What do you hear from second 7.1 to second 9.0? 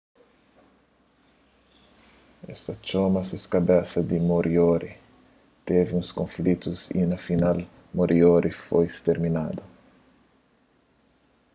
na final moriori foi